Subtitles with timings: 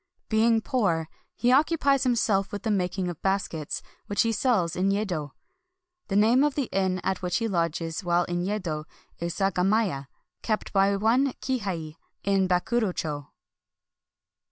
[0.29, 4.89] Being poor, he occu pies himself with the making of baskets, which he sells in
[4.89, 5.33] Yedo.
[6.07, 8.85] The name of the inn at which he lodges while in Yedo
[9.19, 10.07] is Sagamiya,
[10.41, 13.27] kept by one Kihei, in Bakuro cho.